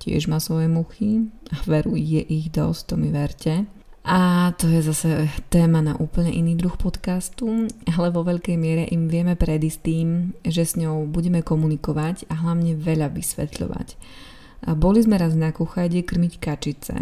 tiež 0.00 0.28
má 0.28 0.40
svoje 0.40 0.68
muchy 0.68 1.32
a 1.52 1.56
veru 1.64 1.96
je 1.96 2.20
ich 2.20 2.52
dosť, 2.52 2.82
to 2.92 2.94
mi 3.00 3.08
verte. 3.08 3.64
A 4.00 4.50
to 4.56 4.64
je 4.64 4.80
zase 4.80 5.28
téma 5.52 5.84
na 5.84 5.92
úplne 5.92 6.32
iný 6.32 6.56
druh 6.56 6.72
podcastu, 6.72 7.68
ale 7.84 8.08
vo 8.08 8.24
veľkej 8.24 8.56
miere 8.56 8.88
im 8.88 9.12
vieme 9.12 9.36
predísť 9.36 9.78
tým, 9.84 10.08
že 10.40 10.64
s 10.64 10.80
ňou 10.80 11.04
budeme 11.04 11.44
komunikovať 11.44 12.24
a 12.32 12.40
hlavne 12.40 12.80
veľa 12.80 13.12
vysvetľovať. 13.12 13.88
A 14.64 14.72
boli 14.72 15.04
sme 15.04 15.20
raz 15.20 15.36
na 15.36 15.52
kuchajde 15.52 16.00
krmiť 16.08 16.32
kačice, 16.40 16.96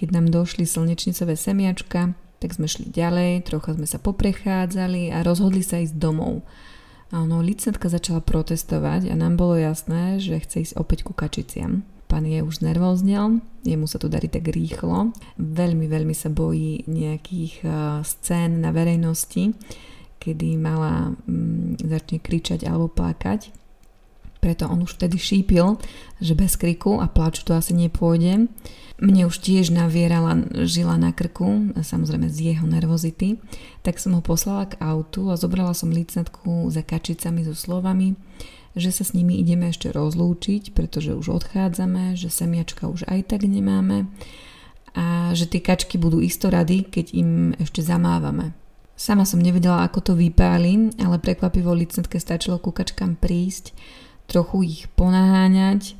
keď 0.00 0.16
nám 0.16 0.32
došli 0.32 0.64
slnečnicové 0.64 1.36
semiačka, 1.36 2.16
tak 2.40 2.56
sme 2.56 2.64
šli 2.64 2.88
ďalej, 2.88 3.44
trocha 3.44 3.76
sme 3.76 3.84
sa 3.84 4.00
poprechádzali 4.00 5.12
a 5.12 5.20
rozhodli 5.20 5.60
sa 5.60 5.76
ísť 5.76 6.00
domov. 6.00 6.40
A 7.12 7.20
ono, 7.20 7.44
licentka 7.44 7.92
začala 7.92 8.24
protestovať 8.24 9.12
a 9.12 9.14
nám 9.18 9.36
bolo 9.36 9.60
jasné, 9.60 10.16
že 10.16 10.40
chce 10.40 10.72
ísť 10.72 10.74
opäť 10.80 11.04
ku 11.04 11.12
kačiciam. 11.12 11.84
Pán 12.08 12.24
je 12.24 12.40
už 12.40 12.64
nervóznel, 12.64 13.44
jemu 13.62 13.84
sa 13.84 14.00
to 14.00 14.08
darí 14.08 14.32
tak 14.32 14.48
rýchlo. 14.48 15.12
Veľmi, 15.36 15.84
veľmi 15.84 16.16
sa 16.16 16.32
bojí 16.32 16.88
nejakých 16.88 17.54
uh, 17.62 18.00
scén 18.02 18.64
na 18.64 18.72
verejnosti, 18.72 19.52
kedy 20.16 20.56
mala 20.56 21.12
um, 21.28 21.76
začne 21.76 22.18
kričať 22.18 22.64
alebo 22.64 22.88
plakať. 22.88 23.59
Preto 24.40 24.66
on 24.66 24.88
už 24.88 24.96
vtedy 24.96 25.20
šípil, 25.20 25.76
že 26.20 26.32
bez 26.32 26.56
kriku 26.56 26.96
a 26.96 27.06
plaču 27.06 27.44
to 27.44 27.52
asi 27.52 27.76
nepôjde. 27.76 28.48
Mne 29.00 29.22
už 29.28 29.40
tiež 29.40 29.72
navierala 29.72 30.44
žila 30.64 30.96
na 31.00 31.12
krku, 31.12 31.72
samozrejme 31.76 32.28
z 32.28 32.56
jeho 32.56 32.64
nervozity, 32.68 33.40
tak 33.80 33.96
som 33.96 34.16
ho 34.16 34.24
poslala 34.24 34.68
k 34.68 34.80
autu 34.80 35.32
a 35.32 35.40
zobrala 35.40 35.72
som 35.72 35.92
licnatku 35.92 36.68
za 36.68 36.84
kačicami 36.84 37.44
so 37.44 37.56
slovami 37.56 38.16
že 38.78 38.94
sa 38.94 39.02
s 39.02 39.18
nimi 39.18 39.42
ideme 39.42 39.70
ešte 39.70 39.90
rozlúčiť, 39.90 40.70
pretože 40.78 41.18
už 41.18 41.42
odchádzame, 41.42 42.14
že 42.14 42.30
semiačka 42.30 42.86
už 42.86 43.02
aj 43.10 43.34
tak 43.34 43.42
nemáme 43.42 44.06
a 44.94 45.30
že 45.34 45.46
tie 45.46 45.62
kačky 45.62 45.98
budú 45.98 46.18
isto 46.18 46.50
rady, 46.50 46.86
keď 46.86 47.06
im 47.14 47.30
ešte 47.58 47.82
zamávame. 47.82 48.54
Sama 48.98 49.24
som 49.24 49.40
nevedela, 49.40 49.86
ako 49.86 50.12
to 50.12 50.12
vypálim, 50.18 50.92
ale 51.00 51.22
prekvapivo 51.22 51.72
licnetke 51.72 52.20
stačilo 52.20 52.60
ku 52.60 52.74
kačkám 52.74 53.16
prísť, 53.16 53.72
trochu 54.30 54.62
ich 54.62 54.80
ponaháňať, 54.94 55.98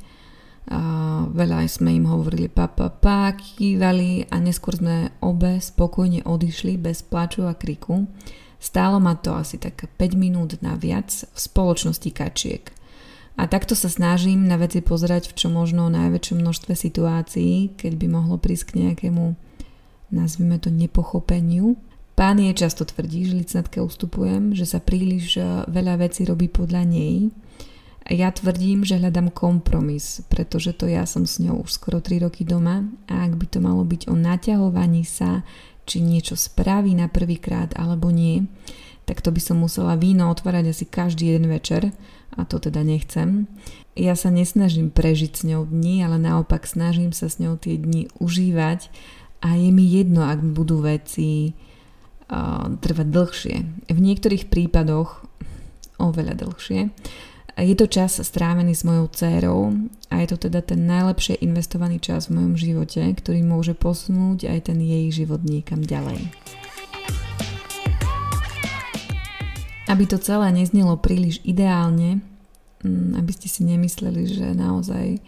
a 0.71 0.79
veľa 1.27 1.67
sme 1.67 1.91
im 1.99 2.07
hovorili 2.07 2.47
pa, 2.47 2.71
pa, 2.71 2.87
pa, 2.87 3.35
kývali 3.35 4.31
a 4.31 4.39
neskôr 4.39 4.79
sme 4.79 5.11
obe 5.19 5.59
spokojne 5.59 6.23
odišli 6.23 6.79
bez 6.79 7.03
plaču 7.03 7.43
a 7.43 7.51
kriku. 7.51 8.07
Stálo 8.61 9.01
ma 9.03 9.19
to 9.19 9.35
asi 9.35 9.59
tak 9.59 9.89
5 9.99 10.15
minút 10.15 10.61
na 10.63 10.79
viac 10.79 11.11
v 11.11 11.37
spoločnosti 11.37 12.07
kačiek. 12.13 12.71
A 13.35 13.49
takto 13.49 13.73
sa 13.73 13.89
snažím 13.89 14.45
na 14.45 14.55
veci 14.55 14.79
pozerať 14.85 15.33
v 15.33 15.37
čo 15.43 15.47
možno 15.49 15.89
najväčšom 15.89 16.39
množstve 16.39 16.77
situácií, 16.77 17.73
keď 17.75 17.93
by 17.97 18.07
mohlo 18.07 18.37
prísť 18.37 18.63
k 18.69 18.75
nejakému, 18.85 19.33
nazvime 20.13 20.61
to, 20.61 20.69
nepochopeniu. 20.69 21.73
Pán 22.13 22.37
je 22.37 22.53
často 22.53 22.85
tvrdí, 22.85 23.27
že 23.27 23.39
licnatke 23.39 23.81
ustupujem, 23.81 24.53
že 24.53 24.69
sa 24.69 24.77
príliš 24.77 25.41
e, 25.41 25.65
veľa 25.65 26.05
vecí 26.05 26.21
robí 26.27 26.51
podľa 26.51 26.85
nej. 26.85 27.33
Ja 28.09 28.33
tvrdím, 28.33 28.81
že 28.81 28.97
hľadám 28.97 29.29
kompromis, 29.29 30.25
pretože 30.25 30.73
to 30.73 30.89
ja 30.89 31.05
som 31.05 31.29
s 31.29 31.37
ňou 31.37 31.61
už 31.61 31.77
skoro 31.77 32.01
3 32.01 32.25
roky 32.25 32.41
doma 32.41 32.89
a 33.05 33.29
ak 33.29 33.37
by 33.37 33.45
to 33.45 33.59
malo 33.61 33.85
byť 33.85 34.09
o 34.09 34.17
naťahovaní 34.17 35.05
sa, 35.05 35.45
či 35.85 36.01
niečo 36.01 36.33
spraví 36.33 36.97
na 36.97 37.11
prvýkrát 37.11 37.77
alebo 37.77 38.09
nie, 38.09 38.49
tak 39.05 39.21
to 39.21 39.29
by 39.29 39.41
som 39.41 39.61
musela 39.61 39.97
víno 39.97 40.29
otvárať 40.33 40.73
asi 40.73 40.85
každý 40.89 41.33
jeden 41.33 41.49
večer 41.49 41.93
a 42.37 42.47
to 42.47 42.57
teda 42.57 42.81
nechcem. 42.81 43.45
Ja 43.93 44.15
sa 44.15 44.31
nesnažím 44.31 44.87
prežiť 44.87 45.31
s 45.35 45.43
ňou 45.43 45.67
dni, 45.67 46.07
ale 46.07 46.15
naopak 46.15 46.63
snažím 46.63 47.11
sa 47.11 47.27
s 47.27 47.37
ňou 47.37 47.59
tie 47.59 47.75
dni 47.75 48.07
užívať 48.23 48.87
a 49.43 49.57
je 49.59 49.69
mi 49.73 49.83
jedno, 49.83 50.23
ak 50.23 50.39
budú 50.39 50.79
veci 50.79 51.51
uh, 51.51 52.71
trvať 52.79 53.07
dlhšie. 53.11 53.55
V 53.91 53.99
niektorých 53.99 54.47
prípadoch 54.47 55.27
oveľa 55.99 56.33
dlhšie. 56.47 56.89
Je 57.61 57.77
to 57.77 57.85
čas 57.85 58.17
strávený 58.17 58.73
s 58.73 58.81
mojou 58.81 59.05
dcérou 59.13 59.69
a 60.09 60.25
je 60.25 60.33
to 60.33 60.49
teda 60.49 60.65
ten 60.65 60.81
najlepšie 60.89 61.45
investovaný 61.45 62.01
čas 62.01 62.25
v 62.25 62.41
mojom 62.41 62.57
živote, 62.57 63.05
ktorý 63.05 63.45
môže 63.45 63.77
posunúť 63.77 64.49
aj 64.49 64.73
ten 64.73 64.81
jej 64.81 65.13
život 65.13 65.45
niekam 65.45 65.85
ďalej. 65.85 66.25
Aby 69.85 70.03
to 70.09 70.17
celé 70.17 70.49
neznelo 70.49 70.97
príliš 70.97 71.37
ideálne, 71.45 72.25
mm, 72.81 73.13
aby 73.21 73.29
ste 73.29 73.45
si 73.45 73.61
nemysleli, 73.61 74.25
že 74.25 74.57
naozaj 74.57 75.21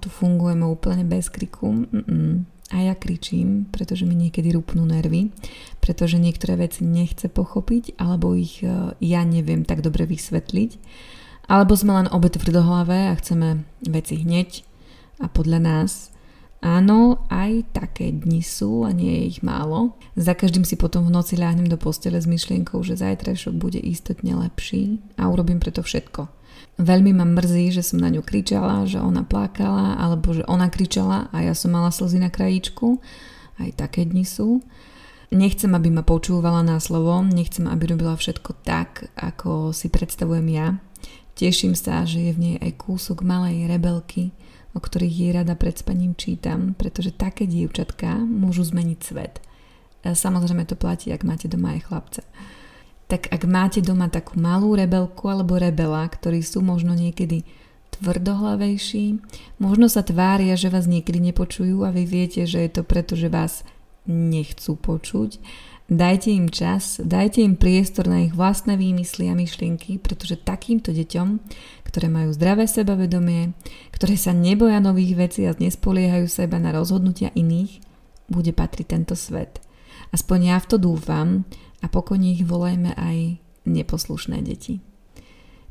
tu 0.00 0.08
fungujeme 0.08 0.64
úplne 0.64 1.04
bez 1.04 1.28
kriku. 1.28 1.88
Mm-mm. 1.88 2.44
A 2.68 2.84
ja 2.84 2.92
kričím, 2.92 3.64
pretože 3.72 4.04
mi 4.04 4.12
niekedy 4.12 4.52
rupnú 4.52 4.84
nervy, 4.84 5.32
pretože 5.80 6.20
niektoré 6.20 6.60
veci 6.60 6.84
nechce 6.84 7.32
pochopiť, 7.32 7.96
alebo 7.96 8.36
ich 8.36 8.60
e, 8.60 8.92
ja 9.00 9.24
neviem 9.24 9.64
tak 9.64 9.80
dobre 9.80 10.04
vysvetliť. 10.04 10.70
Alebo 11.48 11.72
sme 11.72 11.96
len 11.96 12.12
obe 12.12 12.28
tvrdohlavé 12.28 13.08
a 13.08 13.16
chceme 13.16 13.64
veci 13.88 14.20
hneď 14.20 14.68
a 15.24 15.32
podľa 15.32 15.58
nás. 15.64 16.12
Áno, 16.58 17.22
aj 17.30 17.70
také 17.70 18.10
dni 18.10 18.42
sú 18.42 18.82
a 18.82 18.90
nie 18.90 19.14
je 19.14 19.22
ich 19.32 19.40
málo. 19.46 19.94
Za 20.18 20.34
každým 20.34 20.66
si 20.66 20.74
potom 20.74 21.06
v 21.06 21.14
noci 21.14 21.38
ľahnem 21.38 21.70
do 21.70 21.78
postele 21.78 22.18
s 22.18 22.26
myšlienkou, 22.26 22.82
že 22.82 22.98
zajtrajšok 22.98 23.54
bude 23.54 23.78
istotne 23.78 24.34
lepší 24.34 24.98
a 25.16 25.30
urobím 25.30 25.62
preto 25.62 25.86
všetko. 25.86 26.26
Veľmi 26.78 27.14
ma 27.14 27.26
mrzí, 27.26 27.74
že 27.78 27.82
som 27.86 28.02
na 28.02 28.10
ňu 28.10 28.26
kričala, 28.26 28.86
že 28.90 28.98
ona 28.98 29.22
plakala, 29.22 29.98
alebo 29.98 30.34
že 30.34 30.42
ona 30.50 30.66
kričala 30.66 31.30
a 31.30 31.46
ja 31.46 31.54
som 31.54 31.74
mala 31.74 31.94
slzy 31.94 32.18
na 32.22 32.30
krajíčku. 32.30 32.98
Aj 33.58 33.70
také 33.74 34.06
dni 34.06 34.26
sú. 34.26 34.62
Nechcem, 35.30 35.70
aby 35.74 35.94
ma 35.94 36.02
počúvala 36.02 36.66
na 36.66 36.82
slovo, 36.82 37.22
nechcem, 37.22 37.70
aby 37.70 37.94
robila 37.94 38.18
všetko 38.18 38.64
tak, 38.66 39.10
ako 39.14 39.70
si 39.70 39.90
predstavujem 39.92 40.48
ja. 40.50 40.68
Teším 41.38 41.78
sa, 41.78 42.02
že 42.02 42.18
je 42.18 42.32
v 42.34 42.42
nej 42.42 42.56
aj 42.58 42.82
kúsok 42.82 43.22
malej 43.22 43.70
rebelky, 43.70 44.34
o 44.74 44.82
ktorých 44.82 45.14
jej 45.14 45.32
rada 45.38 45.54
pred 45.54 45.78
spaním 45.78 46.18
čítam, 46.18 46.74
pretože 46.74 47.14
také 47.14 47.46
dievčatka 47.46 48.18
môžu 48.18 48.66
zmeniť 48.66 48.98
svet. 48.98 49.38
Samozrejme 50.02 50.66
to 50.66 50.74
platí, 50.74 51.14
ak 51.14 51.22
máte 51.22 51.46
doma 51.46 51.78
aj 51.78 51.86
chlapca 51.86 52.22
tak 53.08 53.32
ak 53.32 53.42
máte 53.48 53.80
doma 53.80 54.12
takú 54.12 54.36
malú 54.36 54.76
rebelku 54.76 55.32
alebo 55.32 55.56
rebela, 55.56 56.04
ktorí 56.04 56.44
sú 56.44 56.60
možno 56.60 56.92
niekedy 56.92 57.42
tvrdohlavejší, 57.98 59.16
možno 59.56 59.88
sa 59.88 60.04
tvária, 60.04 60.54
že 60.60 60.68
vás 60.68 60.84
niekedy 60.84 61.18
nepočujú 61.32 61.88
a 61.88 61.90
vy 61.90 62.04
viete, 62.04 62.44
že 62.44 62.68
je 62.68 62.70
to 62.70 62.82
preto, 62.84 63.16
že 63.16 63.32
vás 63.32 63.64
nechcú 64.04 64.76
počuť, 64.76 65.40
dajte 65.88 66.28
im 66.30 66.52
čas, 66.52 67.00
dajte 67.00 67.40
im 67.40 67.56
priestor 67.56 68.06
na 68.06 68.22
ich 68.28 68.36
vlastné 68.36 68.76
výmysly 68.76 69.32
a 69.32 69.34
myšlienky, 69.34 69.98
pretože 69.98 70.40
takýmto 70.40 70.92
deťom, 70.92 71.28
ktoré 71.88 72.06
majú 72.12 72.30
zdravé 72.36 72.68
sebavedomie, 72.68 73.56
ktoré 73.90 74.14
sa 74.20 74.36
neboja 74.36 74.78
nových 74.78 75.16
vecí 75.16 75.48
a 75.48 75.56
nespoliehajú 75.56 76.28
sa 76.28 76.44
iba 76.44 76.60
na 76.60 76.70
rozhodnutia 76.70 77.32
iných, 77.32 77.80
bude 78.28 78.52
patriť 78.52 78.86
tento 78.86 79.16
svet. 79.16 79.64
Aspoň 80.12 80.38
ja 80.52 80.56
v 80.60 80.68
to 80.68 80.76
dúfam, 80.76 81.48
a 81.82 81.86
pokojne 81.86 82.34
ich 82.34 82.42
volajme 82.42 82.94
aj 82.98 83.38
neposlušné 83.66 84.42
deti. 84.42 84.82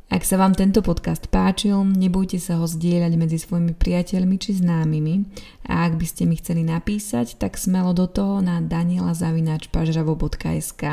Ak 0.08 0.24
sa 0.24 0.40
vám 0.40 0.56
tento 0.56 0.80
podcast 0.80 1.28
páčil, 1.28 1.84
nebojte 1.84 2.40
sa 2.40 2.64
ho 2.64 2.66
zdieľať 2.66 3.12
medzi 3.20 3.36
svojimi 3.36 3.76
priateľmi 3.76 4.40
či 4.40 4.56
známymi 4.56 5.28
a 5.68 5.84
ak 5.84 6.00
by 6.00 6.06
ste 6.08 6.24
mi 6.24 6.40
chceli 6.40 6.64
napísať, 6.64 7.36
tak 7.36 7.60
smelo 7.60 7.92
do 7.92 8.08
toho 8.08 8.40
na 8.40 8.64
danielazavináčpažravo.sk 8.64 10.84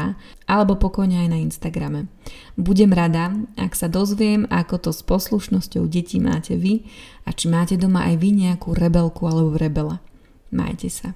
alebo 0.51 0.75
pokojne 0.75 1.23
aj 1.23 1.29
na 1.31 1.39
Instagrame. 1.39 2.11
Budem 2.59 2.91
rada, 2.91 3.31
ak 3.55 3.79
sa 3.79 3.87
dozviem, 3.87 4.51
ako 4.51 4.83
to 4.83 4.91
s 4.91 5.07
poslušnosťou 5.07 5.87
detí 5.87 6.19
máte 6.19 6.59
vy 6.59 6.83
a 7.23 7.31
či 7.31 7.47
máte 7.47 7.79
doma 7.79 8.11
aj 8.11 8.19
vy 8.19 8.35
nejakú 8.35 8.75
rebelku 8.75 9.31
alebo 9.31 9.55
rebela. 9.55 10.03
Majte 10.51 10.91
sa. 10.91 11.15